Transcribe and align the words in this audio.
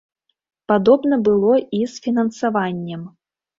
Падобна 0.73 1.19
было 1.29 1.53
і 1.81 1.83
з 1.93 2.07
фінансаваннем. 2.07 3.07